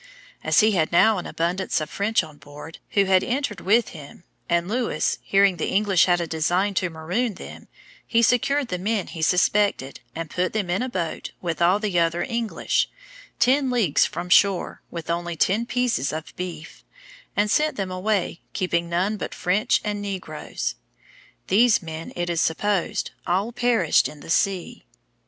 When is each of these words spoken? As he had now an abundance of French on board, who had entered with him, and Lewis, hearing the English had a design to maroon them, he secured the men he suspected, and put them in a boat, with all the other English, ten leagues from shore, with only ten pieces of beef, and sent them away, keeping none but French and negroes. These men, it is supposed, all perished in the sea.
As 0.43 0.61
he 0.61 0.71
had 0.71 0.91
now 0.91 1.19
an 1.19 1.27
abundance 1.27 1.79
of 1.79 1.87
French 1.87 2.23
on 2.23 2.37
board, 2.37 2.79
who 2.93 3.05
had 3.05 3.23
entered 3.23 3.61
with 3.61 3.89
him, 3.89 4.23
and 4.49 4.67
Lewis, 4.67 5.19
hearing 5.21 5.57
the 5.57 5.67
English 5.67 6.05
had 6.05 6.19
a 6.19 6.25
design 6.25 6.73
to 6.73 6.89
maroon 6.89 7.35
them, 7.35 7.67
he 8.07 8.23
secured 8.23 8.69
the 8.69 8.79
men 8.79 9.05
he 9.05 9.21
suspected, 9.21 9.99
and 10.15 10.31
put 10.31 10.53
them 10.53 10.71
in 10.71 10.81
a 10.81 10.89
boat, 10.89 11.33
with 11.39 11.61
all 11.61 11.77
the 11.77 11.99
other 11.99 12.23
English, 12.23 12.89
ten 13.37 13.69
leagues 13.69 14.03
from 14.03 14.27
shore, 14.27 14.81
with 14.89 15.07
only 15.11 15.35
ten 15.35 15.67
pieces 15.67 16.11
of 16.11 16.35
beef, 16.35 16.83
and 17.35 17.51
sent 17.51 17.77
them 17.77 17.91
away, 17.91 18.41
keeping 18.53 18.89
none 18.89 19.17
but 19.17 19.35
French 19.35 19.81
and 19.83 20.01
negroes. 20.01 20.73
These 21.45 21.83
men, 21.83 22.11
it 22.15 22.27
is 22.27 22.41
supposed, 22.41 23.11
all 23.27 23.51
perished 23.51 24.07
in 24.07 24.21
the 24.21 24.31
sea. 24.31 24.83